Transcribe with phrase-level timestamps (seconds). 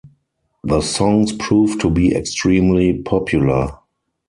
[0.63, 3.77] The songs proved to be extremely popular.